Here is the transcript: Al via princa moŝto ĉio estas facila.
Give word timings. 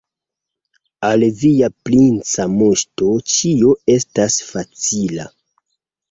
Al 1.09 1.25
via 1.41 1.67
princa 1.89 2.45
moŝto 2.53 3.09
ĉio 3.33 3.75
estas 3.97 4.39
facila. 4.47 5.27